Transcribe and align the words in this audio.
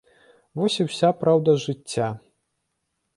Вось 0.59 0.77
і 0.83 0.85
ўся 0.87 1.09
праўда 1.23 1.55
жыцця. 1.65 2.09